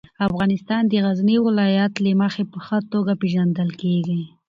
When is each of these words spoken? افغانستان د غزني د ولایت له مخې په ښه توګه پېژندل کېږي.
افغانستان 0.27 0.81
د 0.87 0.93
غزني 1.05 1.37
د 1.39 1.43
ولایت 1.47 1.93
له 2.03 2.11
مخې 2.21 2.43
په 2.51 2.57
ښه 2.65 2.77
توګه 2.91 3.13
پېژندل 3.21 3.69
کېږي. 3.81 4.21